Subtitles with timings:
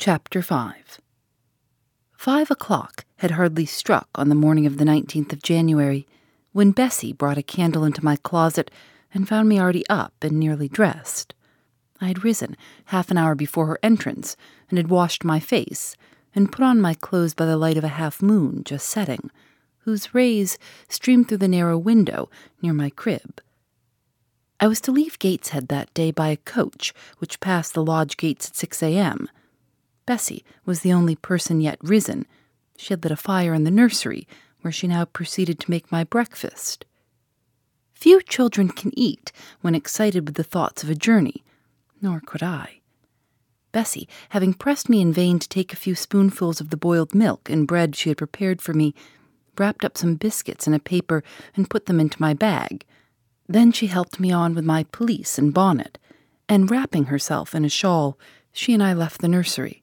[0.00, 1.00] Chapter 5
[2.12, 6.06] Five o'clock had hardly struck on the morning of the 19th of January
[6.52, 8.70] when Bessie brought a candle into my closet
[9.12, 11.34] and found me already up and nearly dressed.
[12.00, 14.36] I had risen half an hour before her entrance
[14.70, 15.96] and had washed my face
[16.32, 19.32] and put on my clothes by the light of a half moon just setting,
[19.78, 22.30] whose rays streamed through the narrow window
[22.62, 23.40] near my crib.
[24.60, 28.48] I was to leave Gateshead that day by a coach which passed the lodge gates
[28.48, 29.28] at 6 a.m.
[30.08, 32.24] Bessie was the only person yet risen.
[32.78, 34.26] She had lit a fire in the nursery,
[34.62, 36.86] where she now proceeded to make my breakfast.
[37.92, 41.44] Few children can eat when excited with the thoughts of a journey,
[42.00, 42.80] nor could I.
[43.70, 47.50] Bessie, having pressed me in vain to take a few spoonfuls of the boiled milk
[47.50, 48.94] and bread she had prepared for me,
[49.58, 51.22] wrapped up some biscuits in a paper
[51.54, 52.86] and put them into my bag.
[53.46, 55.98] Then she helped me on with my pelisse and bonnet,
[56.48, 58.18] and wrapping herself in a shawl,
[58.52, 59.82] she and I left the nursery.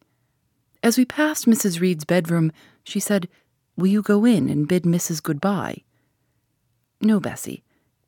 [0.85, 1.79] As we passed Mrs.
[1.79, 2.51] Reed's bedroom,
[2.83, 3.27] she said,
[3.75, 5.23] Will you go in and bid Mrs.
[5.23, 5.81] goodbye?
[7.01, 7.63] No, Bessie.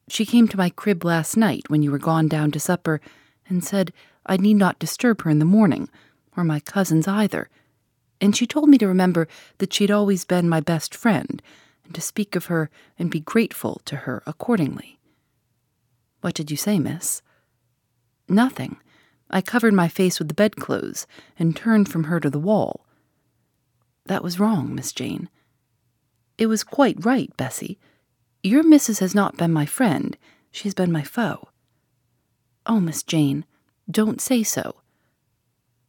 [0.09, 3.01] She came to my crib last night when you were gone down to supper
[3.49, 3.91] and said
[4.27, 5.89] I need not disturb her in the morning,
[6.37, 7.49] or my cousins either.
[8.21, 11.41] And she told me to remember that she had always been my best friend,
[11.83, 14.99] and to speak of her and be grateful to her accordingly.
[16.21, 17.23] What did you say, miss?
[18.29, 18.77] Nothing.
[19.29, 21.05] I covered my face with the bedclothes
[21.37, 22.85] and turned from her to the wall.
[24.05, 25.29] That was wrong, Miss Jane.
[26.37, 27.77] It was quite right, Bessie.
[28.43, 30.17] Your missus has not been my friend,
[30.51, 31.49] she has been my foe.
[32.65, 33.45] Oh, Miss Jane,
[33.89, 34.75] don't say so.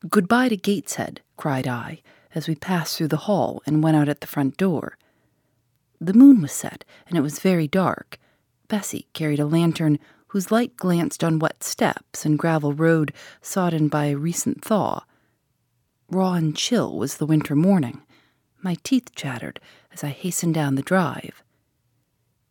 [0.08, 2.02] Goodbye to Gateshead, cried I,
[2.34, 4.96] as we passed through the hall and went out at the front door.
[6.00, 8.18] The moon was set, and it was very dark.
[8.68, 9.98] Bessie carried a lantern
[10.28, 15.04] whose light glanced on wet steps and gravel road sodden by a recent thaw.
[16.10, 18.02] Raw and chill was the winter morning.
[18.62, 19.60] My teeth chattered
[19.92, 21.42] as I hastened down the drive.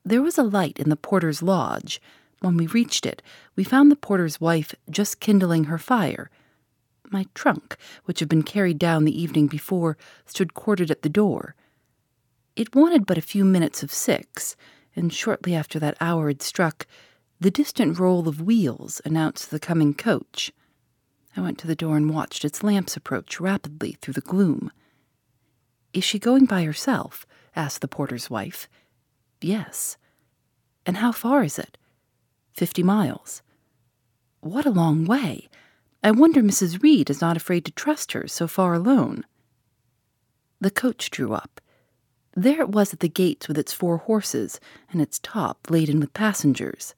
[0.06, 2.02] There was a light in the porter's lodge.
[2.40, 3.22] When we reached it,
[3.56, 6.30] we found the porter's wife just kindling her fire.
[7.10, 11.56] My trunk, which had been carried down the evening before, stood quartered at the door.
[12.56, 14.56] It wanted but a few minutes of six,
[14.96, 16.88] and shortly after that hour had struck,
[17.40, 20.52] the distant roll of wheels announced the coming coach.
[21.36, 24.72] I went to the door and watched its lamps approach rapidly through the gloom.
[25.94, 27.28] Is she going by herself?
[27.56, 28.68] asked the porter's wife.
[29.40, 29.98] Yes.
[30.86, 31.78] And how far is it?
[32.54, 33.44] Fifty miles.
[34.40, 35.48] What a long way.
[36.04, 36.82] I wonder Mrs.
[36.82, 39.26] Reed is not afraid to trust her so far alone.
[40.60, 41.62] The coach drew up.
[42.36, 44.60] There it was at the gates with its four horses
[44.92, 46.96] and its top laden with passengers.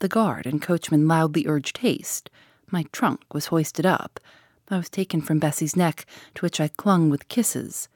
[0.00, 2.30] The guard and coachman loudly urged haste.
[2.70, 4.20] My trunk was hoisted up.
[4.68, 7.88] I was taken from Bessie's neck, to which I clung with kisses.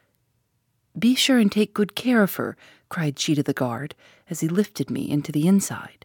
[0.98, 2.56] Be sure and take good care of her,
[2.88, 3.94] cried she to the guard,
[4.28, 6.04] as he lifted me into the inside.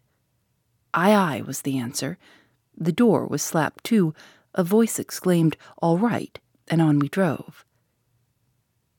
[0.93, 2.17] Aye, aye, was the answer.
[2.77, 4.13] The door was slapped to.
[4.55, 7.65] A voice exclaimed, All right, and on we drove.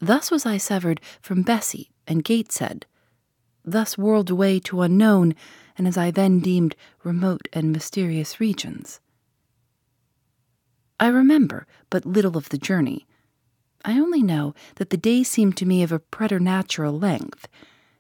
[0.01, 2.87] Thus was I severed from Bessie and Gateshead,
[3.65, 5.35] thus whirled away to unknown,
[5.77, 9.01] and as I then deemed remote and mysterious regions.
[11.01, 13.07] I remember but little of the journey.
[13.85, 17.49] I only know that the day seemed to me of a preternatural length,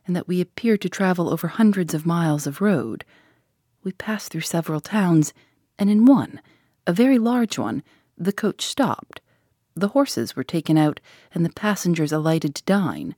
[0.06, 3.04] and that we appeared to travel over hundreds of miles of road.
[3.82, 5.34] We passed through several towns,
[5.78, 6.40] and in one,
[6.86, 7.82] a very large one,
[8.16, 9.20] the coach stopped.
[9.74, 11.00] The horses were taken out,
[11.34, 13.16] and the passengers alighted to dine.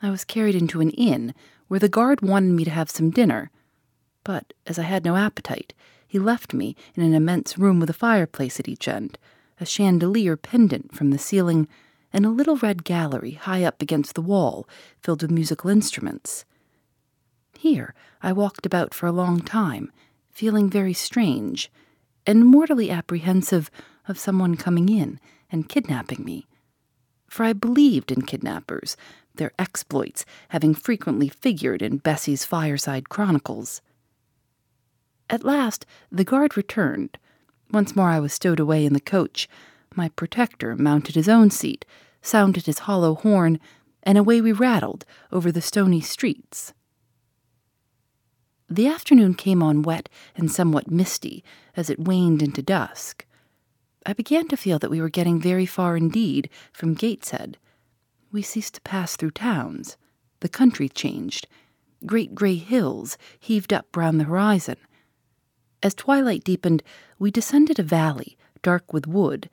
[0.00, 1.34] I was carried into an inn
[1.68, 3.50] where the guard wanted me to have some dinner,
[4.24, 5.74] but as I had no appetite,
[6.06, 9.18] he left me in an immense room with a fireplace at each end,
[9.60, 11.68] a chandelier pendant from the ceiling,
[12.12, 14.66] and a little red gallery high up against the wall
[15.02, 16.44] filled with musical instruments.
[17.58, 19.92] Here I walked about for a long time,
[20.30, 21.70] feeling very strange,
[22.26, 23.70] and mortally apprehensive
[24.06, 25.20] of someone coming in
[25.50, 26.46] and kidnapping me.
[27.28, 28.96] For I believed in kidnappers,
[29.34, 33.82] their exploits having frequently figured in Bessie's fireside chronicles.
[35.30, 37.18] At last, the guard returned.
[37.70, 39.48] Once more I was stowed away in the coach.
[39.94, 41.84] My protector mounted his own seat,
[42.22, 43.60] sounded his hollow horn,
[44.02, 46.72] and away we rattled over the stony streets.
[48.70, 51.42] The afternoon came on wet and somewhat misty
[51.76, 53.26] as it waned into dusk.
[54.06, 57.58] I began to feel that we were getting very far indeed from Gateshead.
[58.30, 59.96] We ceased to pass through towns.
[60.40, 61.46] The country changed.
[62.06, 64.76] Great grey hills heaved up round the horizon.
[65.82, 66.82] As twilight deepened,
[67.18, 69.48] we descended a valley dark with wood,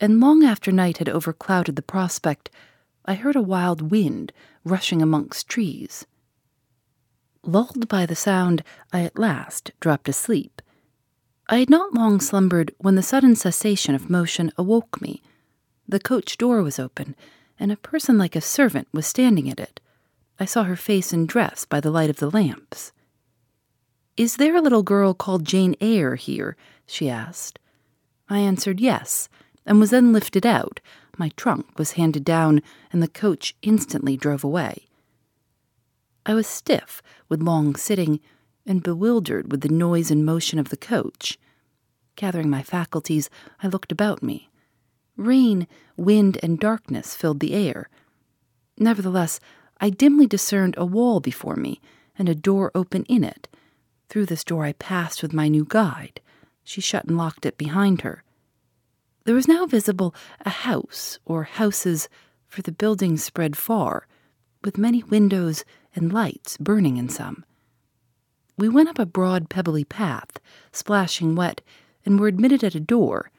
[0.00, 2.50] and long after night had overclouded the prospect,
[3.06, 4.32] I heard a wild wind
[4.64, 6.06] rushing amongst trees.
[7.42, 8.62] Lulled by the sound,
[8.92, 10.62] I at last dropped asleep.
[11.48, 15.22] I had not long slumbered when the sudden cessation of motion awoke me.
[15.86, 17.14] The coach door was open,
[17.58, 19.78] and a person like a servant was standing at it.
[20.40, 22.92] I saw her face and dress by the light of the lamps.
[24.16, 26.56] Is there a little girl called Jane Eyre here?
[26.86, 27.58] she asked.
[28.28, 29.28] I answered yes,
[29.66, 30.78] and was then lifted out.
[31.18, 32.62] My trunk was handed down,
[32.92, 34.86] and the coach instantly drove away.
[36.24, 38.20] I was stiff with long sitting
[38.64, 41.36] and bewildered with the noise and motion of the coach.
[42.14, 43.28] Gathering my faculties,
[43.64, 44.48] I looked about me.
[45.16, 45.66] Rain,
[45.96, 47.88] wind, and darkness filled the air.
[48.78, 49.40] Nevertheless,
[49.80, 51.80] I dimly discerned a wall before me
[52.16, 53.48] and a door open in it.
[54.08, 56.20] Through this door I passed with my new guide.
[56.62, 58.22] She shut and locked it behind her.
[59.24, 60.14] There was now visible
[60.44, 62.08] a house or houses,
[62.46, 64.06] for the buildings spread far,
[64.62, 65.64] with many windows
[65.94, 67.44] and lights burning in some.
[68.56, 70.38] We went up a broad, pebbly path,
[70.72, 71.60] splashing wet,
[72.04, 73.30] and were admitted at a door.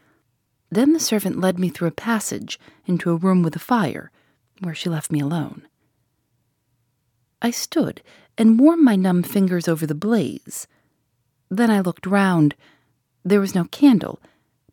[0.69, 4.11] Then the servant led me through a passage into a room with a fire,
[4.59, 5.67] where she left me alone.
[7.41, 8.01] I stood
[8.37, 10.67] and warmed my numb fingers over the blaze.
[11.49, 12.55] Then I looked round.
[13.23, 14.19] There was no candle,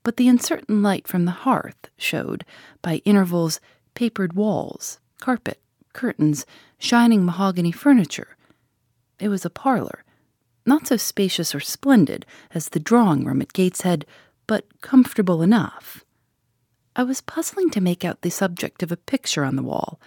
[0.02, 2.44] but the uncertain light from the hearth showed,
[2.80, 3.60] by intervals,
[3.94, 5.60] papered walls, carpet,
[5.92, 6.44] curtains,
[6.78, 8.36] shining mahogany furniture.
[9.18, 10.04] It was a parlor,
[10.66, 14.04] not so spacious or splendid as the drawing room at Gateshead,
[14.46, 16.04] but comfortable enough.
[16.94, 20.00] I was puzzling to make out the subject of a picture on the wall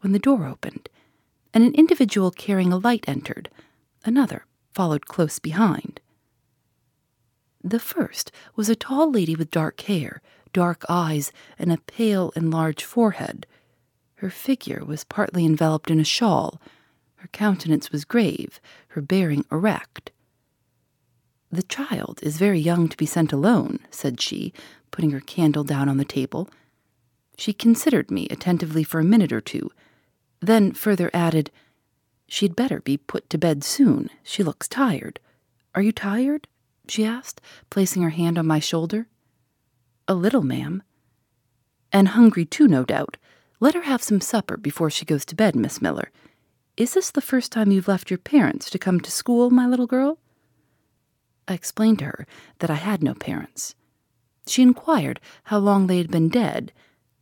[0.00, 0.88] when the door opened,
[1.54, 3.48] and an individual carrying a light entered.
[4.04, 6.00] Another followed close behind.
[7.62, 10.20] The first was a tall lady with dark hair,
[10.52, 13.46] dark eyes, and a pale and large forehead.
[14.16, 16.60] Her figure was partly enveloped in a shawl.
[17.16, 20.10] Her countenance was grave, her bearing erect.
[21.50, 24.52] The child is very young to be sent alone, said she,
[24.90, 26.48] putting her candle down on the table.
[27.36, 29.70] She considered me attentively for a minute or two,
[30.42, 31.50] then further added,
[32.26, 34.10] She'd better be put to bed soon.
[34.22, 35.20] She looks tired.
[35.74, 36.48] Are you tired?
[36.88, 37.40] she asked,
[37.70, 39.06] placing her hand on my shoulder.
[40.08, 40.82] A little, ma'am.
[41.92, 43.16] And hungry too, no doubt.
[43.60, 46.10] Let her have some supper before she goes to bed, Miss Miller.
[46.76, 49.86] Is this the first time you've left your parents to come to school, my little
[49.86, 50.18] girl?
[51.46, 52.26] I explained to her
[52.58, 53.74] that I had no parents.
[54.46, 56.72] She inquired how long they had been dead,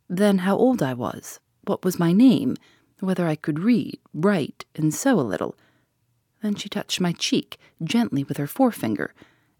[0.09, 2.55] then how old I was, what was my name,
[3.01, 5.55] whether I could read, write, and sew a little.
[6.41, 9.13] Then she touched my cheek gently with her forefinger,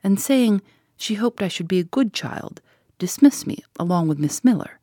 [0.04, 0.62] and saying
[0.96, 2.62] she hoped I should be a good child,
[2.98, 4.80] dismissed me along with Miss Miller.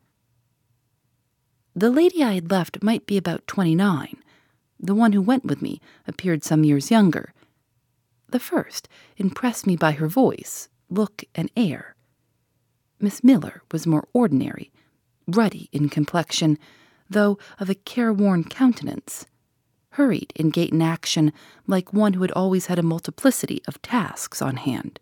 [1.74, 4.16] The lady I had left might be about twenty nine.
[4.80, 7.32] The one who went with me appeared some years younger.
[8.28, 11.94] The first impressed me by her voice, look, and air.
[13.00, 14.72] Miss Miller was more ordinary,
[15.26, 16.58] ruddy in complexion,
[17.08, 19.26] though of a careworn countenance,
[19.90, 21.32] hurried in gait and action
[21.66, 25.00] like one who had always had a multiplicity of tasks on hand.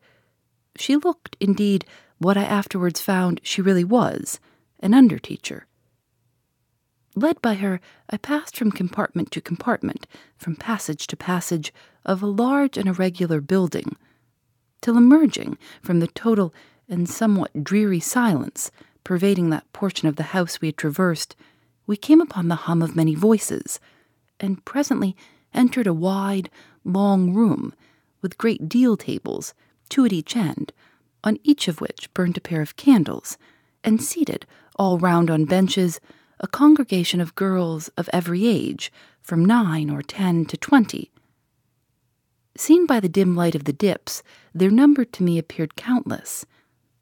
[0.78, 1.84] She looked, indeed,
[2.18, 4.40] what I afterwards found she really was
[4.80, 5.62] an underteacher.
[7.14, 11.72] Led by her, I passed from compartment to compartment, from passage to passage
[12.04, 13.96] of a large and irregular building,
[14.82, 16.52] till emerging from the total
[16.88, 18.70] and somewhat dreary silence
[19.02, 21.36] pervading that portion of the house we had traversed,
[21.87, 23.78] we came upon the hum of many voices,
[24.40, 25.16] and presently
[25.55, 26.50] entered a wide,
[26.85, 27.75] long room
[28.21, 29.55] with great deal tables,
[29.88, 30.73] two at each end,
[31.23, 33.38] on each of which burnt a pair of candles,
[33.85, 36.00] and seated all round on benches
[36.40, 41.11] a congregation of girls of every age, from nine or ten to twenty.
[42.57, 44.23] Seen by the dim light of the dips,
[44.55, 46.47] their number to me appeared countless,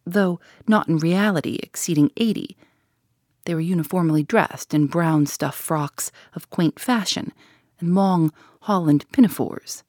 [0.06, 2.56] though not in reality exceeding eighty.
[3.44, 7.32] They were uniformly dressed in brown stuff frocks of quaint fashion
[7.78, 8.32] and long
[8.62, 9.82] Holland pinafores.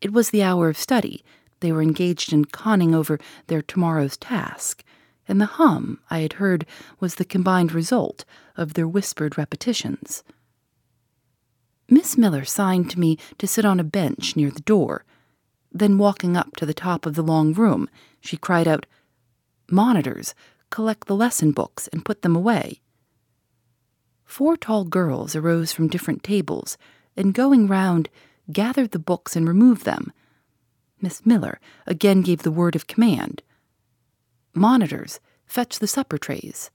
[0.00, 1.24] It was the hour of study.
[1.60, 4.82] They were engaged in conning over their tomorrow's task,
[5.28, 6.66] and the hum I had heard
[7.00, 8.24] was the combined result
[8.56, 10.22] of their whispered repetitions.
[11.88, 15.04] Miss Miller signed to me to sit on a bench near the door.
[15.72, 17.88] Then, walking up to the top of the long room,
[18.20, 18.86] she cried out,
[19.70, 20.34] Monitors,
[20.70, 22.80] collect the lesson books and put them away.
[24.24, 26.76] Four tall girls arose from different tables
[27.16, 28.08] and, going round,
[28.52, 30.12] gathered the books and removed them.
[31.00, 33.42] Miss Miller again gave the word of command
[34.54, 36.70] Monitors, fetch the supper trays.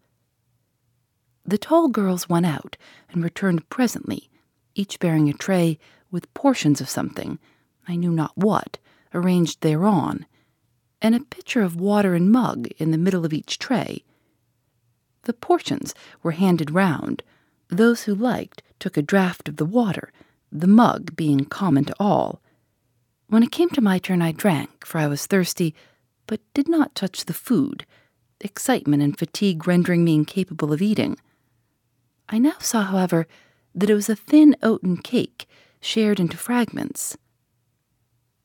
[1.43, 2.77] The tall girls went out
[3.09, 4.29] and returned presently,
[4.75, 5.79] each bearing a tray
[6.11, 7.39] with portions of something,
[7.87, 8.77] I knew not what,
[9.15, 10.27] arranged thereon,
[11.01, 14.03] and a pitcher of water and mug in the middle of each tray.
[15.23, 15.93] The portions
[16.23, 17.23] were handed round.
[17.69, 20.11] Those who liked took a draught of the water,
[20.51, 22.41] the mug being common to all.
[23.27, 25.73] When it came to my turn, I drank, for I was thirsty,
[26.27, 27.85] but did not touch the food,
[28.41, 31.17] excitement and fatigue rendering me incapable of eating.
[32.27, 33.27] I now saw, however,
[33.75, 35.47] that it was a thin oaten cake
[35.79, 37.17] shared into fragments.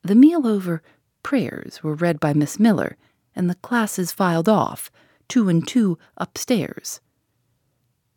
[0.02, 0.82] The meal over,
[1.26, 2.96] prayers were read by Miss Miller,
[3.34, 4.92] and the classes filed off,
[5.26, 7.00] two and two, upstairs.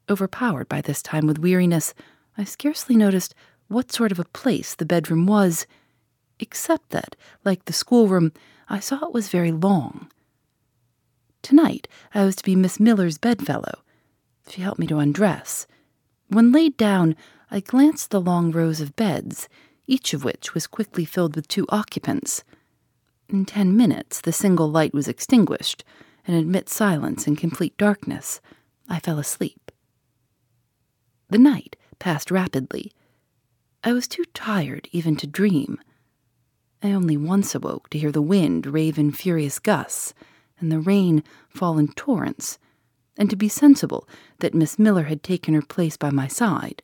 [0.07, 1.95] Overpowered by this time with weariness,
[2.37, 3.33] I scarcely noticed
[3.67, 5.65] what sort of a place the bedroom was,
[6.39, 8.31] except that, like the schoolroom,
[8.69, 10.11] I saw it was very long.
[11.41, 13.79] Tonight I was to be Miss Miller's bedfellow.
[14.49, 15.65] She helped me to undress.
[16.27, 17.15] When laid down,
[17.49, 19.49] I glanced the long rows of beds,
[19.87, 22.43] each of which was quickly filled with two occupants.
[23.29, 25.83] In ten minutes, the single light was extinguished,
[26.25, 28.41] and amid silence and complete darkness,
[28.87, 29.71] I fell asleep.
[31.29, 32.91] The night passed rapidly.
[33.83, 35.79] I was too tired even to dream.
[36.81, 40.15] I only once awoke to hear the wind rave in furious gusts
[40.59, 42.57] and the rain fall in torrents,
[43.15, 44.07] and to be sensible
[44.39, 46.81] that Miss Miller had taken her place by my side.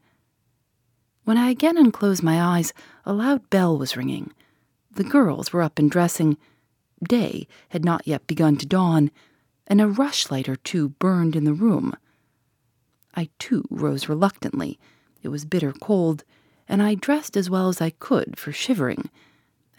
[1.23, 2.71] When I again unclosed my eyes,
[3.03, 4.31] a loud bell was ringing.
[4.95, 6.37] The girls were up and dressing.
[7.07, 9.11] Day had not yet begun to dawn,
[9.67, 11.95] and a rushlight or two burned in the room.
[13.13, 14.79] I too rose reluctantly.
[15.21, 16.23] It was bitter cold,
[16.67, 19.09] and I dressed as well as I could for shivering,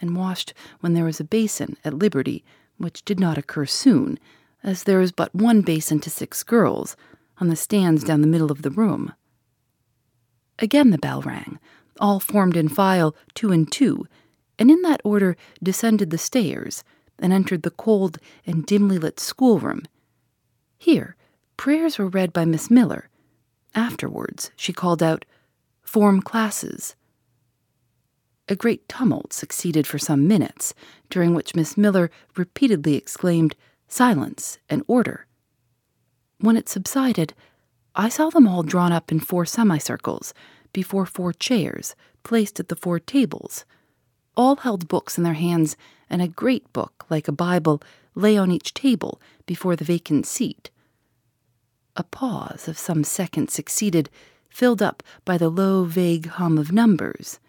[0.01, 2.45] and washed when there was a basin at liberty,
[2.77, 4.19] which did not occur soon,
[4.63, 6.95] as there is but one basin to six girls,
[7.39, 9.15] on the stands down the middle of the room.
[10.59, 11.59] Again the bell rang,
[12.01, 14.07] all formed in file, two and two,
[14.59, 16.85] and in that order descended the stairs
[17.19, 19.83] and entered the cold and dimly lit schoolroom.
[20.79, 21.17] Here,
[21.57, 23.09] prayers were read by Miss Miller.
[23.75, 25.25] Afterwards, she called out,
[25.83, 26.97] Form classes.
[28.49, 30.75] A great tumult succeeded for some minutes,
[31.11, 33.57] during which Miss Miller repeatedly exclaimed,
[33.89, 35.27] Silence and order.
[36.39, 37.35] When it subsided,
[37.95, 40.35] I saw them all drawn up in four semicircles
[40.73, 41.95] before four chairs
[42.25, 43.65] placed at the four tables.
[44.37, 45.77] All held books in their hands,
[46.11, 47.83] and a great book, like a Bible,
[48.15, 50.71] lay on each table before the vacant seat.
[51.97, 54.11] A pause of some seconds succeeded,
[54.51, 57.41] filled up by the low, vague hum of numbers.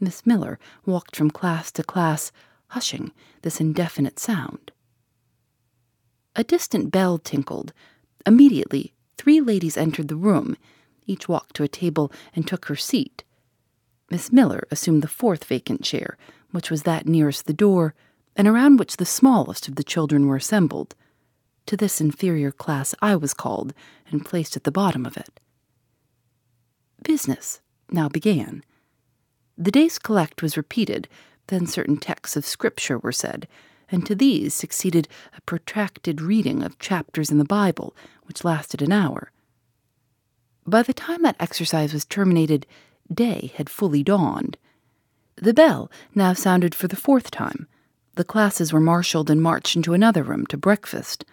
[0.00, 2.32] Miss Miller walked from class to class,
[2.68, 3.12] hushing
[3.42, 4.72] this indefinite sound.
[6.36, 7.72] A distant bell tinkled.
[8.24, 10.56] Immediately, three ladies entered the room.
[11.06, 13.24] Each walked to a table and took her seat.
[14.10, 16.16] Miss Miller assumed the fourth vacant chair,
[16.50, 17.94] which was that nearest the door,
[18.34, 20.94] and around which the smallest of the children were assembled.
[21.66, 23.74] To this inferior class I was called
[24.10, 25.40] and placed at the bottom of it.
[27.02, 27.60] Business
[27.90, 28.64] now began.
[29.56, 31.08] The day's collect was repeated,
[31.48, 33.48] then certain texts of Scripture were said,
[33.90, 38.92] and to these succeeded a protracted reading of chapters in the Bible, which lasted an
[38.92, 39.32] hour.
[40.66, 42.66] By the time that exercise was terminated,
[43.12, 44.56] day had fully dawned.
[45.36, 47.66] The bell now sounded for the fourth time.
[48.16, 51.24] The classes were marshaled and marched into another room to breakfast.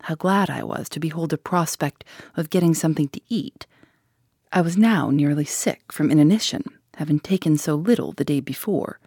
[0.00, 2.04] How glad I was to behold a prospect
[2.36, 3.66] of getting something to eat.
[4.52, 6.64] I was now nearly sick from inanition,
[6.96, 9.00] having taken so little the day before.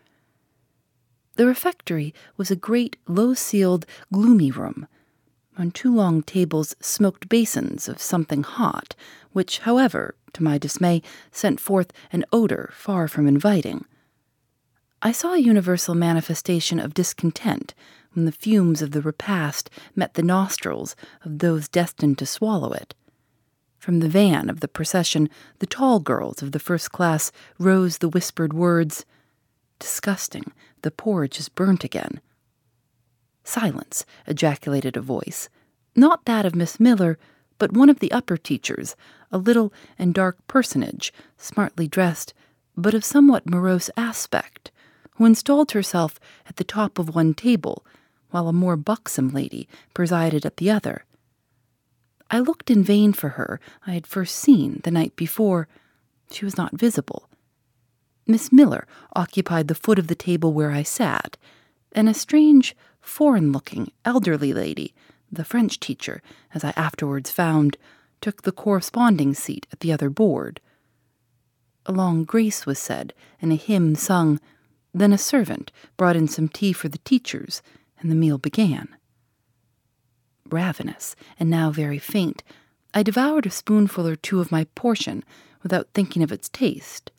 [1.36, 4.88] The refectory was a great, low ceiled, gloomy room.
[5.58, 8.96] On two long tables smoked basins of something hot,
[9.32, 13.86] which, however, to my dismay, sent forth an odor far from inviting.
[15.02, 17.74] I saw a universal manifestation of discontent
[18.14, 22.94] when the fumes of the repast met the nostrils of those destined to swallow it.
[23.80, 28.10] From the van of the procession, the tall girls of the first class rose the
[28.10, 29.06] whispered words,
[29.80, 32.22] Disgusting, the porridge is burnt again.
[33.48, 35.48] Silence, ejaculated a voice.
[35.96, 37.18] Not that of Miss Miller,
[37.58, 38.98] but one of the upper teachers,
[39.32, 42.34] a little and dark personage, smartly dressed,
[42.76, 44.70] but of somewhat morose aspect,
[45.12, 47.86] who installed herself at the top of one table,
[48.32, 51.06] while a more buxom lady presided at the other.
[52.30, 55.70] I looked in vain for her I had first seen the night before.
[56.32, 57.30] She was not visible.
[58.28, 58.86] Miss Miller
[59.16, 61.38] occupied the foot of the table where I sat,
[61.94, 62.76] and a strange,
[63.08, 64.94] foreign looking, elderly lady,
[65.32, 66.22] the French teacher,
[66.54, 67.78] as I afterwards found,
[68.22, 70.60] took the corresponding seat at the other board.
[71.86, 74.40] A long grace was said, and a hymn sung.
[74.94, 77.62] Then a servant brought in some tea for the teachers,
[78.00, 78.90] and the meal began.
[80.50, 82.44] Ravenous, and now very faint,
[82.94, 85.24] I devoured a spoonful or two of my portion
[85.64, 87.12] without thinking of its taste.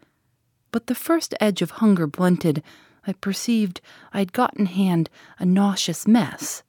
[0.71, 2.62] But the first edge of hunger blunted,
[3.09, 3.81] I perceived
[4.12, 6.62] I had got in hand a nauseous mess.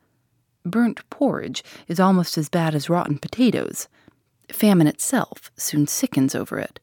[0.65, 3.87] Burnt porridge is almost as bad as rotten potatoes.
[4.51, 6.79] Famine itself soon sickens over it.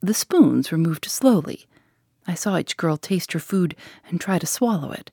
[0.00, 1.66] The spoons were moved slowly.
[2.26, 3.74] I saw each girl taste her food
[4.08, 5.10] and try to swallow it.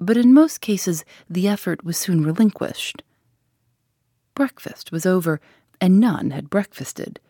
[0.00, 3.02] But in most cases, the effort was soon relinquished.
[4.34, 5.40] Breakfast was over,
[5.80, 7.20] and none had breakfasted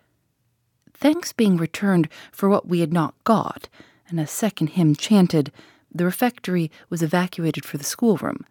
[1.02, 3.68] thanks being returned for what we had not got,
[4.12, 5.50] and a second hymn chanted,
[5.92, 8.44] the refectory was evacuated for the schoolroom.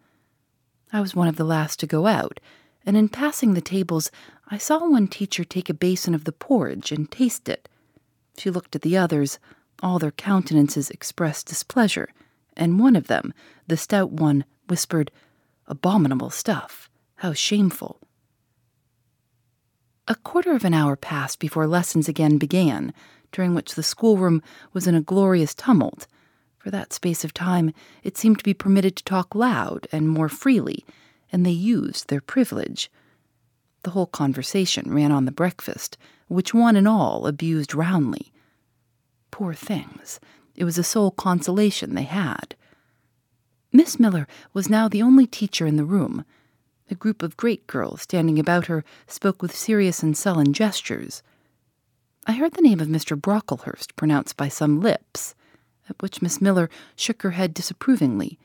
[0.92, 2.40] I was one of the last to go out,
[2.84, 4.10] and in passing the tables,
[4.48, 7.68] I saw one teacher take a basin of the porridge and taste it.
[8.36, 9.38] She looked at the others.
[9.82, 12.08] All their countenances expressed displeasure,
[12.56, 13.32] and one of them,
[13.66, 15.10] the stout one, whispered,
[15.66, 16.90] Abominable stuff!
[17.16, 18.00] How shameful!
[20.08, 22.92] A quarter of an hour passed before lessons again began,
[23.32, 26.06] during which the schoolroom was in a glorious tumult.
[26.58, 27.72] For that space of time,
[28.04, 30.84] it seemed to be permitted to talk loud and more freely,
[31.32, 32.90] and they used their privilege.
[33.82, 35.98] The whole conversation ran on the breakfast,
[36.28, 38.32] which one and all abused roundly.
[39.32, 40.20] Poor things,
[40.54, 42.54] it was the sole consolation they had.
[43.72, 46.24] Miss Miller was now the only teacher in the room.
[46.90, 51.22] A group of great girls standing about her spoke with serious and sullen gestures.
[52.26, 53.20] I heard the name of Mr.
[53.20, 55.34] Brocklehurst pronounced by some lips,
[55.88, 58.38] at which Miss Miller shook her head disapprovingly,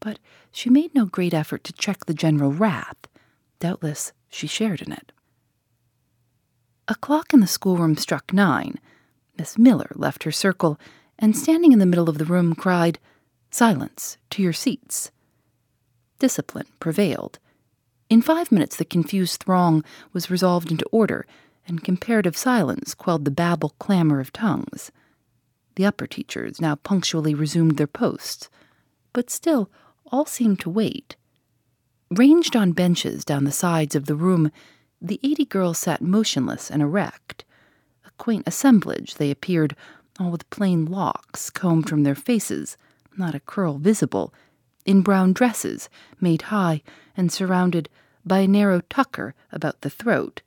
[0.00, 0.18] but
[0.52, 3.08] she made no great effort to check the general wrath.
[3.58, 5.12] Doubtless she shared in it.
[6.88, 8.78] A clock in the schoolroom struck nine.
[9.38, 10.78] Miss Miller left her circle
[11.18, 12.98] and, standing in the middle of the room, cried,
[13.50, 15.10] Silence, to your seats.
[16.18, 17.38] Discipline prevailed.
[18.08, 21.26] In five minutes, the confused throng was resolved into order,
[21.66, 24.90] and comparative silence quelled the babel clamor of tongues.
[25.74, 28.48] The upper teachers now punctually resumed their posts,
[29.12, 29.70] but still
[30.10, 31.16] all seemed to wait.
[32.10, 34.50] Ranged on benches down the sides of the room,
[35.00, 37.44] the eighty girls sat motionless and erect.
[38.06, 39.74] A quaint assemblage they appeared,
[40.18, 42.76] all with plain locks combed from their faces,
[43.18, 44.32] not a curl visible,
[44.84, 46.82] in brown dresses made high
[47.16, 47.88] and surrounded
[48.24, 50.42] by a narrow tucker about the throat,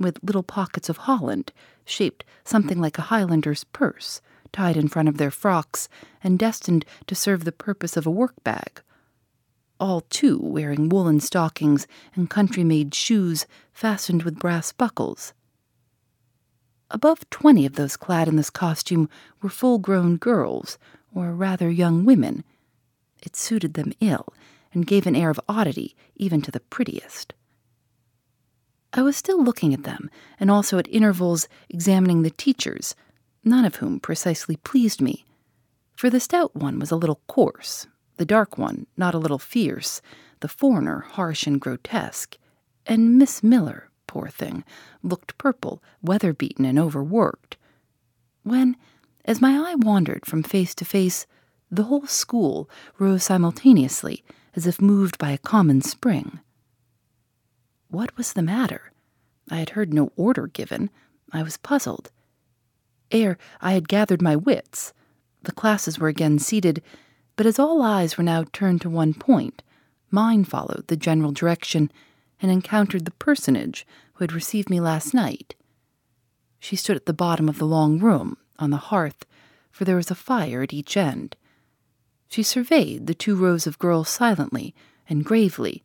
[0.00, 1.52] with little pockets of holland,
[1.84, 4.20] shaped something like a Highlander's purse,
[4.52, 5.88] tied in front of their frocks
[6.24, 8.82] and destined to serve the purpose of a work bag.
[9.78, 15.32] All, too, wearing woolen stockings and country made shoes fastened with brass buckles.
[16.90, 19.08] Above twenty of those clad in this costume
[19.40, 20.76] were full grown girls,
[21.14, 22.44] or rather young women.
[23.22, 24.34] It suited them ill,
[24.72, 27.32] and gave an air of oddity even to the prettiest.
[28.92, 32.94] I was still looking at them, and also at intervals examining the teachers,
[33.44, 35.24] none of whom precisely pleased me.
[35.94, 40.02] For the stout one was a little coarse, the dark one not a little fierce,
[40.40, 42.36] the foreigner harsh and grotesque,
[42.86, 44.64] and Miss Miller, poor thing,
[45.02, 47.56] looked purple, weather beaten, and overworked.
[48.42, 48.76] When,
[49.24, 51.26] as my eye wandered from face to face,
[51.70, 54.24] the whole school rose simultaneously
[54.56, 56.40] as if moved by a common spring.
[57.90, 58.92] What was the matter?
[59.50, 60.90] I had heard no order given.
[61.32, 62.12] I was puzzled.
[63.10, 64.92] Ere I had gathered my wits,
[65.42, 66.82] the classes were again seated,
[67.34, 69.62] but as all eyes were now turned to one point,
[70.10, 71.90] mine followed the general direction
[72.40, 75.54] and encountered the personage who had received me last night.
[76.60, 79.24] She stood at the bottom of the long room, on the hearth,
[79.70, 81.36] for there was a fire at each end.
[82.28, 84.74] She surveyed the two rows of girls silently
[85.08, 85.82] and gravely.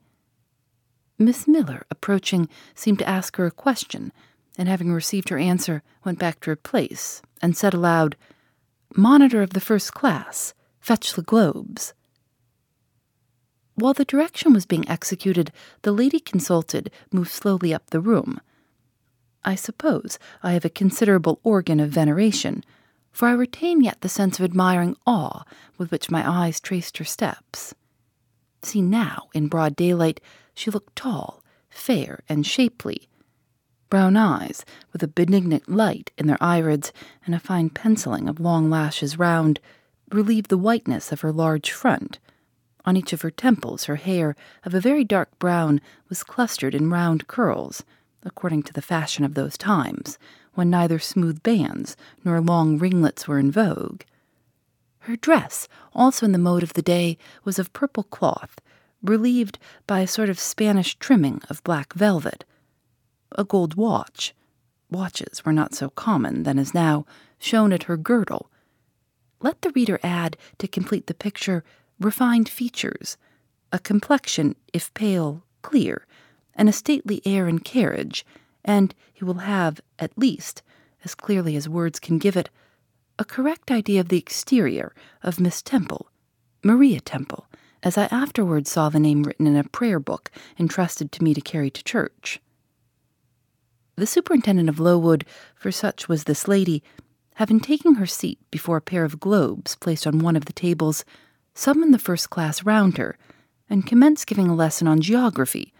[1.18, 4.12] Miss Miller, approaching, seemed to ask her a question,
[4.58, 8.18] and having received her answer, went back to her place and said aloud,
[8.96, 11.94] Monitor of the first class, fetch the globes.
[13.76, 15.52] While the direction was being executed,
[15.82, 18.40] the lady consulted moved slowly up the room.
[19.44, 22.64] I suppose I have a considerable organ of veneration,
[23.12, 25.44] for I retain yet the sense of admiring awe
[25.78, 27.74] with which my eyes traced her steps.
[28.62, 30.20] See now, in broad daylight,
[30.56, 33.08] she looked tall, fair, and shapely.
[33.90, 36.92] Brown eyes, with a benignant light in their irids
[37.26, 39.60] and a fine penciling of long lashes round,
[40.12, 42.18] relieved the whiteness of her large front.
[42.86, 46.90] On each of her temples, her hair, of a very dark brown, was clustered in
[46.90, 47.84] round curls,
[48.24, 50.18] according to the fashion of those times,
[50.54, 54.02] when neither smooth bands nor long ringlets were in vogue.
[55.00, 58.60] Her dress, also in the mode of the day, was of purple cloth,
[59.10, 62.44] relieved by a sort of Spanish trimming of black velvet.
[63.34, 64.34] A gold watch.
[64.90, 67.06] Watches were not so common then as now
[67.40, 68.52] shone at her girdle.
[69.42, 71.64] Let the reader add, to complete the picture,
[72.00, 73.18] refined features,
[73.72, 76.06] a complexion, if pale, clear,
[76.56, 78.26] and a stately air and carriage,
[78.64, 80.62] and he will have, at least,
[81.04, 82.50] as clearly as words can give it,
[83.20, 86.10] a correct idea of the exterior of Miss Temple,
[86.64, 87.48] Maria Temple,
[87.86, 91.40] as I afterwards saw the name written in a prayer book entrusted to me to
[91.40, 92.42] carry to church.
[93.96, 95.24] The superintendent of Lowood,
[95.56, 96.84] for such was this lady,
[97.36, 101.06] having taken her seat before a pair of globes placed on one of the tables,
[101.54, 103.18] summoned the first class round her,
[103.70, 105.72] and commenced giving a lesson on geography.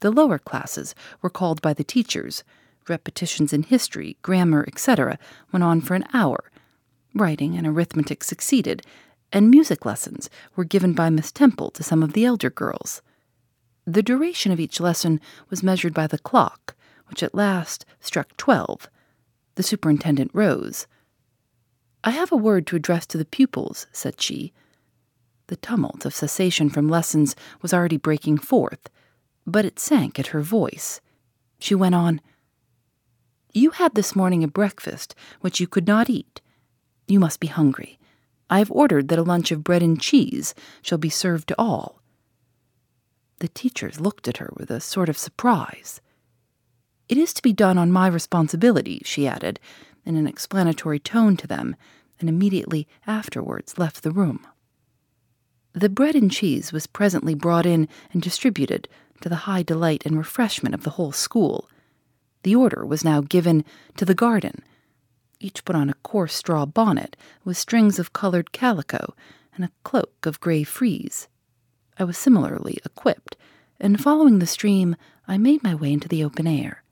[0.00, 2.42] The lower classes were called by the teachers.
[2.88, 5.18] Repetitions in history, grammar, etc.,
[5.52, 6.50] went on for an hour.
[7.14, 8.82] Writing and arithmetic succeeded,
[9.32, 13.02] and music lessons were given by Miss Temple to some of the elder girls.
[13.86, 16.74] The duration of each lesson was measured by the clock,
[17.08, 18.88] which at last struck twelve.
[19.54, 20.86] The superintendent rose.
[22.04, 24.52] I have a word to address to the pupils, said she.
[25.48, 28.88] The tumult of cessation from lessons was already breaking forth,
[29.46, 31.00] but it sank at her voice.
[31.58, 32.20] She went on,
[33.52, 36.40] You had this morning a breakfast which you could not eat.
[37.06, 37.98] You must be hungry.
[38.50, 42.02] I have ordered that a lunch of bread and cheese shall be served to all.
[43.40, 46.00] The teachers looked at her with a sort of surprise.
[47.08, 49.60] It is to be done on my responsibility, she added,
[50.04, 51.76] in an explanatory tone to them,
[52.18, 54.46] and immediately afterwards left the room.
[55.72, 58.88] The bread and cheese was presently brought in and distributed,
[59.20, 61.68] to the high delight and refreshment of the whole school.
[62.42, 63.64] The order was now given
[63.96, 64.62] to the garden
[65.40, 69.14] each put on a coarse straw bonnet with strings of colored calico
[69.54, 71.28] and a cloak of gray frieze.
[71.98, 73.36] I was similarly equipped,
[73.80, 74.96] and following the stream,
[75.26, 76.82] I made my way into the open air.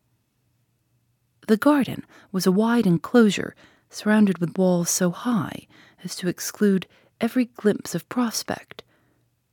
[1.48, 3.54] The garden was a wide enclosure
[3.88, 5.66] surrounded with walls so high
[6.02, 6.86] as to exclude
[7.20, 8.82] every glimpse of prospect.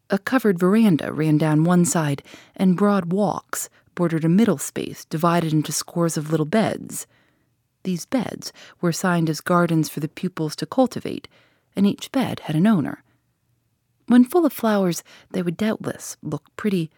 [0.10, 2.23] A covered veranda ran down one side,
[2.56, 7.08] and broad walks bordered a middle space divided into scores of little beds.
[7.84, 11.28] These beds were assigned as gardens for the pupils to cultivate,
[11.76, 13.04] and each bed had an owner.
[14.08, 16.89] When full of flowers, they would doubtless look pretty,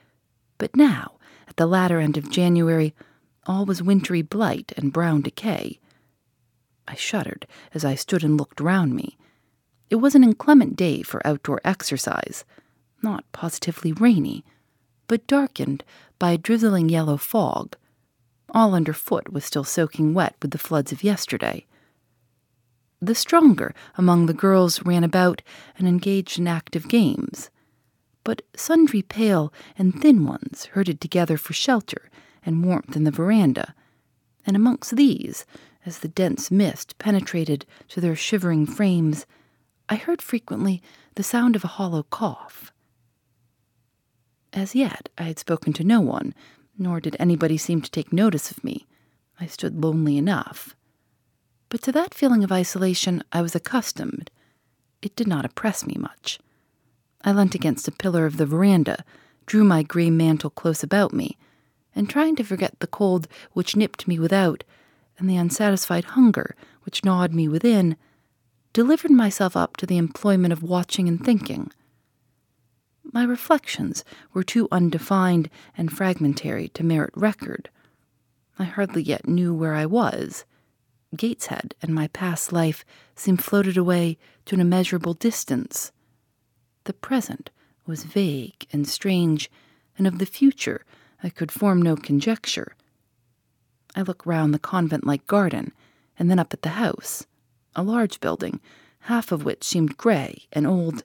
[0.57, 1.17] but now,
[1.47, 2.93] at the latter end of January,
[3.45, 5.79] all was wintry blight and brown decay.
[6.87, 9.17] I shuddered as I stood and looked round me.
[9.89, 12.43] It was an inclement day for outdoor exercise,
[13.01, 14.43] not positively rainy,
[15.07, 15.83] but darkened
[16.17, 17.75] by a drizzling yellow fog
[18.55, 21.65] all underfoot was still soaking wet with the floods of yesterday.
[23.01, 25.41] The stronger among the girls ran about
[25.77, 27.49] and engaged in active games,
[28.23, 32.09] but sundry pale and thin ones herded together for shelter
[32.45, 33.75] and warmth in the veranda,
[34.45, 35.45] and amongst these,
[35.85, 39.25] as the dense mist penetrated to their shivering frames,
[39.89, 40.81] I heard frequently
[41.15, 42.71] the sound of a hollow cough.
[44.53, 46.33] As yet, I had spoken to no one
[46.77, 48.85] nor did anybody seem to take notice of me.
[49.39, 50.75] I stood lonely enough.
[51.69, 54.31] But to that feeling of isolation I was accustomed.
[55.01, 56.39] It did not oppress me much.
[57.23, 59.03] I leant against a pillar of the veranda,
[59.45, 61.37] drew my grey mantle close about me,
[61.95, 64.63] and trying to forget the cold which nipped me without,
[65.17, 67.97] and the unsatisfied hunger which gnawed me within,
[68.73, 71.71] delivered myself up to the employment of watching and thinking.
[73.13, 77.69] My reflections were too undefined and fragmentary to merit record.
[78.59, 80.45] I hardly yet knew where I was.
[81.15, 82.83] Gateshead and my past life
[83.15, 85.91] seemed floated away to an immeasurable distance.
[86.85, 87.51] The present
[87.85, 89.49] was vague and strange,
[89.97, 90.83] and of the future
[91.23, 92.75] I could form no conjecture.
[93.95, 95.71] I looked round the convent like garden,
[96.19, 97.25] and then up at the house,
[97.75, 98.59] a large building,
[99.01, 101.03] half of which seemed grey and old,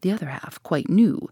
[0.00, 1.28] the other half quite new.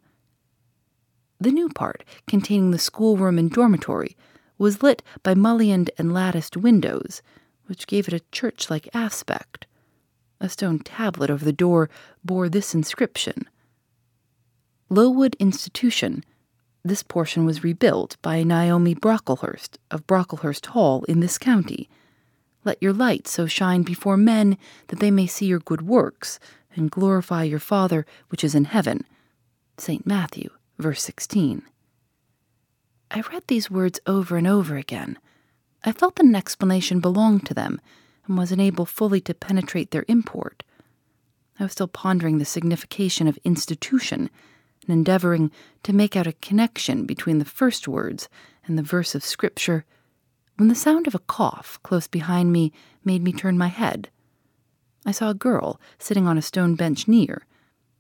[1.42, 4.16] The new part, containing the schoolroom and dormitory,
[4.59, 7.20] was lit by mullioned and latticed windows,
[7.66, 9.66] which gave it a church like aspect.
[10.40, 11.90] A stone tablet over the door
[12.24, 13.48] bore this inscription
[14.88, 16.22] Lowood Institution.
[16.85, 21.90] This portion was rebuilt by Naomi Brocklehurst of Brocklehurst Hall in this county.
[22.64, 26.38] Let your light so shine before men that they may see your good works
[26.76, 29.05] and glorify your Father which is in heaven.
[29.76, 30.07] St.
[30.07, 30.48] Matthew,
[30.83, 31.62] verse 16.
[33.11, 35.18] I read these words over and over again.
[35.85, 37.81] I felt that an explanation belonged to them
[38.27, 40.62] and was unable fully to penetrate their import.
[41.59, 44.31] I was still pondering the signification of institution
[44.83, 45.51] and endeavoring
[45.85, 48.29] to make out a connection between the first words
[48.66, 49.85] and the verse of Scripture
[50.57, 52.73] when the sound of a cough close behind me
[53.05, 54.09] made me turn my head.
[55.05, 57.47] I saw a girl sitting on a stone bench near.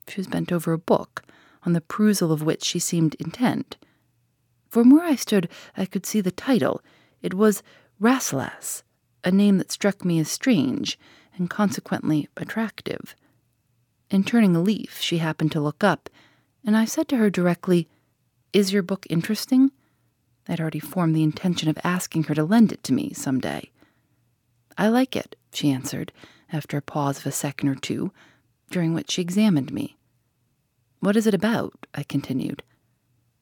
[0.08, 1.22] She was bent over a book,
[1.64, 3.76] on the perusal of which she seemed intent.
[4.68, 6.80] From where I stood, I could see the title.
[7.20, 7.62] It was
[8.00, 8.82] Rasselas,
[9.22, 10.98] a name that struck me as strange
[11.36, 13.14] and consequently attractive.
[14.10, 16.10] In turning a leaf, she happened to look up,
[16.64, 17.88] and I said to her directly,
[18.52, 19.70] Is your book interesting?
[20.48, 23.70] I'd already formed the intention of asking her to lend it to me some day.
[24.76, 26.12] I like it, she answered,
[26.52, 28.12] after a pause of a second or two,
[28.70, 29.96] during which she examined me.
[31.02, 31.88] What is it about?
[31.92, 32.62] I continued.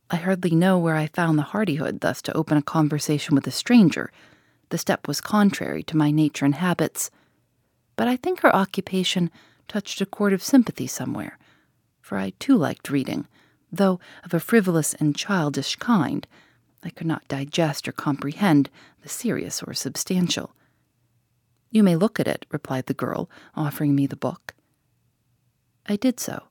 [0.08, 3.50] I hardly know where I found the hardihood thus to open a conversation with a
[3.50, 4.10] stranger.
[4.70, 7.10] The step was contrary to my nature and habits.
[7.96, 9.30] But I think her occupation
[9.68, 11.38] touched a chord of sympathy somewhere,
[12.00, 13.28] for I too liked reading,
[13.70, 16.26] though of a frivolous and childish kind.
[16.82, 18.70] I could not digest or comprehend
[19.02, 20.54] the serious or substantial.
[21.70, 24.54] You may look at it, replied the girl, offering me the book.
[25.84, 26.44] I did so.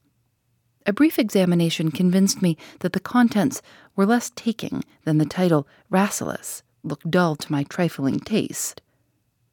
[0.89, 3.62] A brief examination convinced me that the contents
[3.95, 8.82] were less taking than the title Rasselas looked dull to my trifling taste.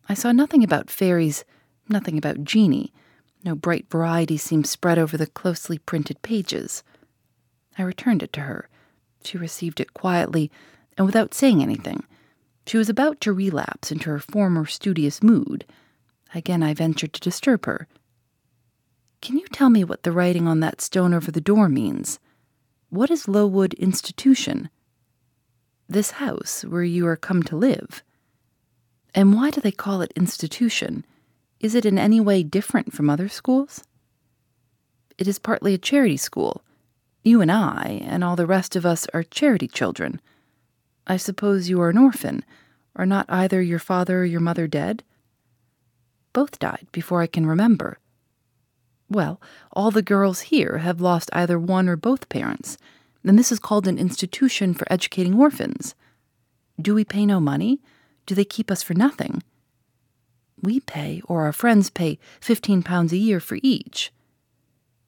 [0.09, 1.45] I saw nothing about fairies,
[1.91, 2.91] nothing about genii.
[3.45, 6.83] No bright variety seemed spread over the closely printed pages.
[7.77, 8.71] I returned it to her.
[9.23, 10.51] She received it quietly
[10.97, 12.05] and without saying anything.
[12.67, 15.67] She was about to relapse into her former studious mood.
[16.35, 17.89] Again, I ventured to disturb her.
[19.27, 22.21] Can you tell me what the writing on that stone over the door means?
[22.91, 24.71] What is Lowood Institution?
[25.89, 28.05] This house where you are come to live.
[29.17, 31.05] And why do they call it institution?
[31.59, 33.83] Is it in any way different from other schools?
[35.19, 36.63] It is partly a charity school.
[37.25, 40.21] You and I, and all the rest of us, are charity children.
[41.09, 42.45] I suppose you are an orphan.
[42.95, 45.03] Are not either your father or your mother dead?
[46.33, 47.99] Both died before I can remember.
[49.09, 49.41] Well,
[49.73, 52.77] all the girls here have lost either one or both parents,
[53.25, 55.95] and this is called an institution for educating orphans.
[56.81, 57.81] Do we pay no money?
[58.27, 59.43] Do they keep us for nothing?
[60.61, 64.13] We pay, or our friends pay, fifteen pounds a year for each.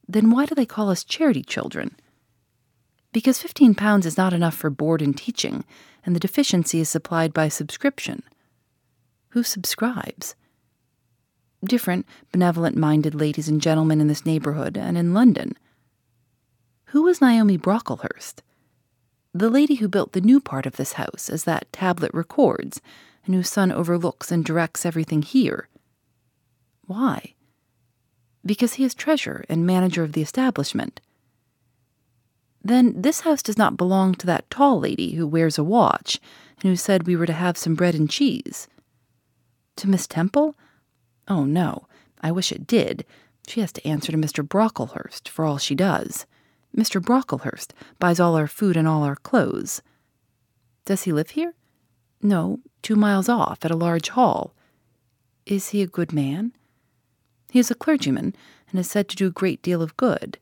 [0.07, 1.95] Then why do they call us charity children?
[3.11, 5.65] Because fifteen pounds is not enough for board and teaching,
[6.05, 8.23] and the deficiency is supplied by subscription.
[9.29, 10.35] Who subscribes?
[11.63, 15.57] Different benevolent minded ladies and gentlemen in this neighborhood and in London.
[16.85, 18.41] Who was Naomi Brocklehurst?
[19.33, 22.81] The lady who built the new part of this house, as that tablet records,
[23.25, 25.67] and whose son overlooks and directs everything here.
[26.87, 27.35] Why?
[28.43, 30.99] Because he is treasurer and manager of the establishment.
[32.63, 36.19] Then this house does not belong to that tall lady who wears a watch
[36.61, 38.67] and who said we were to have some bread and cheese.
[39.77, 40.55] To Miss Temple?
[41.29, 41.87] Oh, no,
[42.21, 43.05] I wish it did.
[43.47, 44.45] She has to answer to Mr.
[44.45, 46.25] Brocklehurst for all she does.
[46.75, 47.01] Mr.
[47.01, 49.81] Brocklehurst buys all our food and all our clothes.
[50.85, 51.53] Does he live here?
[52.21, 54.53] No, two miles off at a large hall.
[55.45, 56.53] Is he a good man?
[57.51, 58.35] He is a clergyman
[58.69, 60.37] and is said to do a great deal of good.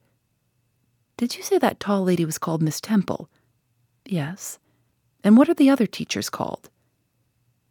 [1.18, 3.30] Did you say that tall lady was called Miss Temple?
[4.06, 4.60] Yes.
[5.24, 6.70] And what are the other teachers called?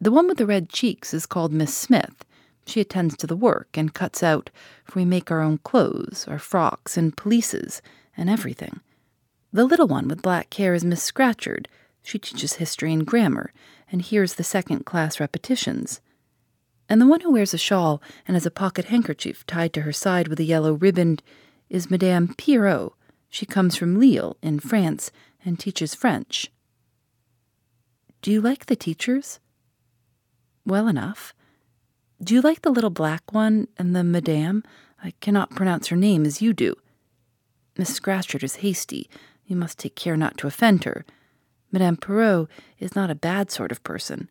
[0.01, 2.25] The one with the red cheeks is called Miss Smith,
[2.67, 4.51] she attends to the work and cuts out,
[4.85, 7.81] for we make our own clothes, our frocks and pelisses,
[8.17, 8.81] and everything.
[9.53, 11.69] The little one with black hair is Miss Scatcherd.
[12.03, 13.53] She teaches history and grammar,
[13.91, 16.01] and hears the second class repetitions.
[16.89, 19.93] And the one who wears a shawl and has a pocket handkerchief tied to her
[19.93, 21.23] side with a yellow riband
[21.69, 22.93] is Madame Pierrot.
[23.29, 25.11] She comes from Lille, in France,
[25.45, 26.51] and teaches French.
[28.23, 29.41] Do you like the teachers?
[30.65, 31.35] Well enough.
[32.23, 34.63] Do you like the little black one and the madame?
[35.03, 36.75] I cannot pronounce her name as you do.
[37.77, 39.11] Miss Scatcherd is hasty.
[39.45, 41.05] You must take care not to offend her.
[41.71, 42.49] Madame Pierrot
[42.79, 44.31] is not a bad sort of person.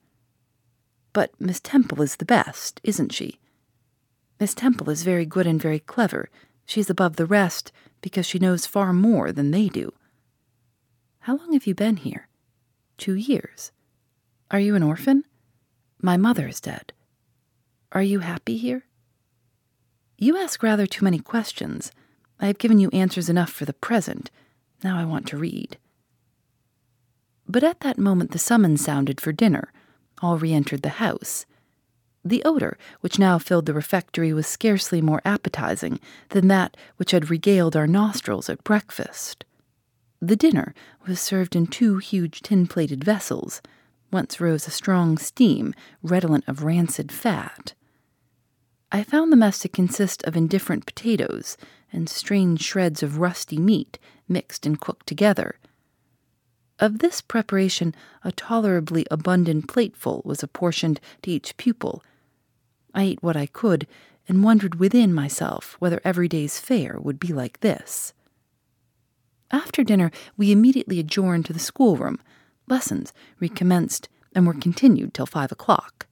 [1.13, 3.39] But Miss Temple is the best, isn't she?
[4.39, 6.29] Miss Temple is very good and very clever.
[6.65, 7.71] She's above the rest
[8.01, 9.93] because she knows far more than they do.
[11.19, 12.27] How long have you been here?
[12.97, 13.71] Two years.
[14.49, 15.23] Are you an orphan?
[16.01, 16.91] My mother is dead.
[17.95, 18.83] Are you happy here?
[20.17, 21.93] You ask rather too many questions.
[22.41, 24.29] I have given you answers enough for the present.
[24.83, 25.77] Now I want to read.
[27.47, 29.71] But at that moment the summons sounded for dinner.
[30.21, 31.45] All re entered the house.
[32.25, 37.29] The odor which now filled the refectory was scarcely more appetizing than that which had
[37.29, 39.45] regaled our nostrils at breakfast.
[40.21, 40.75] The dinner
[41.07, 43.61] was served in two huge tin plated vessels,
[44.09, 47.73] whence rose a strong steam redolent of rancid fat.
[48.95, 51.57] I found the mess to consist of indifferent potatoes
[51.91, 55.57] and strange shreds of rusty meat mixed and cooked together.
[56.79, 62.05] Of this preparation, a tolerably abundant plateful was apportioned to each pupil
[62.93, 63.85] I ate what I could
[64.29, 68.13] and wondered within myself whether every day's fare would be like this.
[69.51, 72.21] After dinner, we immediately adjourned to the schoolroom.
[72.69, 76.07] Lessons recommenced and were continued till five o'clock.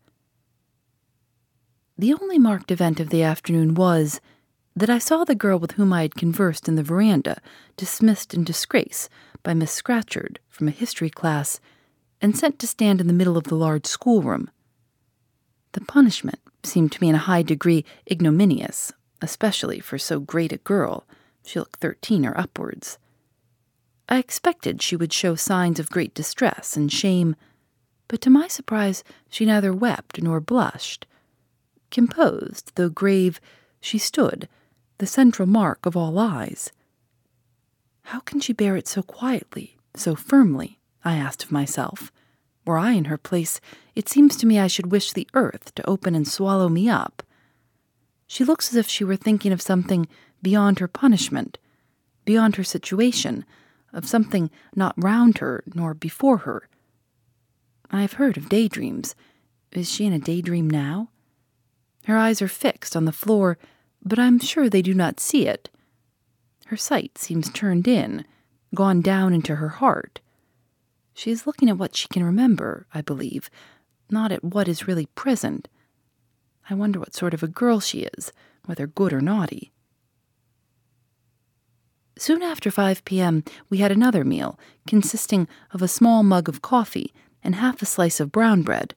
[1.97, 4.19] The only marked event of the afternoon was
[4.75, 7.39] that I saw the girl with whom I had conversed in the veranda
[7.77, 9.09] dismissed in disgrace
[9.43, 11.59] by Miss Scatcherd from a history class
[12.19, 14.49] and sent to stand in the middle of the large schoolroom.
[15.73, 20.57] The punishment seemed to me in a high degree ignominious, especially for so great a
[20.57, 21.05] girl.
[21.45, 22.97] She looked thirteen or upwards.
[24.09, 27.35] I expected she would show signs of great distress and shame,
[28.07, 31.05] but to my surprise, she neither wept nor blushed.
[31.93, 33.39] Composed, though grave,
[33.79, 34.49] she stood,
[34.97, 36.71] the central mark of all eyes.
[38.05, 40.79] How can she bear it so quietly, so firmly?
[41.05, 42.11] I asked of myself.
[42.65, 43.61] Were I in her place,
[43.93, 47.21] it seems to me I should wish the earth to open and swallow me up.
[48.25, 50.07] She looks as if she were thinking of something
[50.41, 51.59] beyond her punishment,
[52.25, 53.45] beyond her situation,
[53.93, 56.67] of something not round her nor before her.
[57.91, 59.13] I have heard of daydreams.
[59.71, 61.09] Is she in a daydream now?
[62.05, 63.57] Her eyes are fixed on the floor,
[64.03, 65.69] but I'm sure they do not see it.
[66.67, 68.25] Her sight seems turned in,
[68.75, 70.19] gone down into her heart.
[71.13, 73.49] She is looking at what she can remember, I believe,
[74.09, 75.67] not at what is really present.
[76.69, 78.31] I wonder what sort of a girl she is,
[78.65, 79.71] whether good or naughty.
[82.17, 87.13] Soon after 5 p.m., we had another meal, consisting of a small mug of coffee
[87.43, 88.93] and half a slice of brown bread.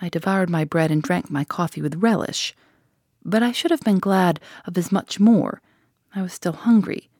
[0.00, 2.54] I devoured my bread and drank my coffee with relish.
[3.24, 5.60] But I should have been glad of as much more.
[6.14, 7.10] I was still hungry.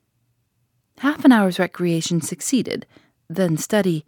[0.98, 2.86] Half an hour's recreation succeeded,
[3.28, 4.04] then study,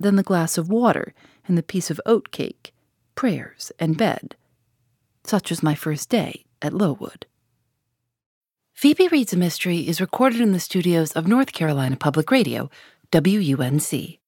[0.00, 1.14] then the glass of water
[1.46, 2.72] and the piece of oat cake,
[3.14, 4.34] prayers, and bed.
[5.24, 7.26] Such was my first day at Lowood.
[8.72, 12.68] Phoebe Reads a Mystery is recorded in the studios of North Carolina Public Radio,
[13.12, 14.18] WUNC.